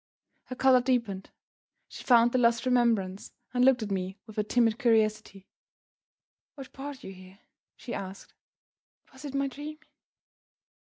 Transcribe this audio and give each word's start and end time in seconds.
Her 0.45 0.55
color 0.55 0.81
deepened; 0.81 1.29
she 1.87 2.03
found 2.03 2.31
the 2.31 2.39
lost 2.39 2.65
remembrance, 2.65 3.33
and 3.53 3.63
looked 3.63 3.83
at 3.83 3.91
me 3.91 4.17
with 4.25 4.35
a 4.39 4.43
timid 4.43 4.79
curiosity. 4.79 5.47
"What 6.55 6.73
brought 6.73 7.03
you 7.03 7.13
here?" 7.13 7.37
she 7.75 7.93
asked. 7.93 8.33
"Was 9.13 9.25
it 9.25 9.35
my 9.35 9.47
dream?" 9.47 9.77